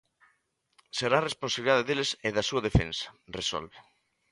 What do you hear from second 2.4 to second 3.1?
súa defensa",